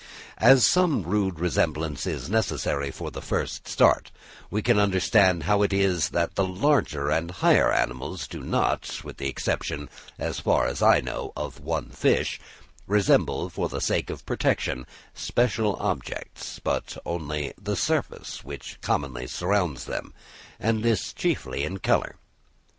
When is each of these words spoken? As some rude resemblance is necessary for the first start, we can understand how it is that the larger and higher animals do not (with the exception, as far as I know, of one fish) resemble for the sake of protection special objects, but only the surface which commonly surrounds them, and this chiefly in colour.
As 0.39 0.65
some 0.65 1.03
rude 1.03 1.39
resemblance 1.39 2.07
is 2.07 2.27
necessary 2.27 2.89
for 2.89 3.11
the 3.11 3.21
first 3.21 3.67
start, 3.67 4.09
we 4.49 4.63
can 4.63 4.79
understand 4.79 5.43
how 5.43 5.61
it 5.61 5.71
is 5.71 6.09
that 6.09 6.33
the 6.33 6.43
larger 6.43 7.11
and 7.11 7.29
higher 7.29 7.71
animals 7.71 8.27
do 8.27 8.41
not 8.41 9.01
(with 9.03 9.17
the 9.17 9.29
exception, 9.29 9.91
as 10.17 10.39
far 10.39 10.65
as 10.65 10.81
I 10.81 11.01
know, 11.01 11.31
of 11.37 11.59
one 11.59 11.91
fish) 11.91 12.39
resemble 12.87 13.47
for 13.51 13.69
the 13.69 13.79
sake 13.79 14.09
of 14.09 14.25
protection 14.25 14.87
special 15.13 15.75
objects, 15.79 16.57
but 16.63 16.97
only 17.05 17.53
the 17.61 17.75
surface 17.75 18.43
which 18.43 18.79
commonly 18.81 19.27
surrounds 19.27 19.85
them, 19.85 20.15
and 20.59 20.81
this 20.81 21.13
chiefly 21.13 21.63
in 21.63 21.77
colour. 21.77 22.15